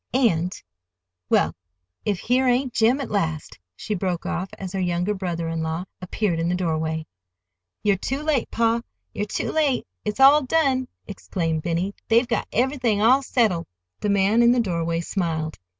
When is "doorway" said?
6.55-7.05, 14.59-15.01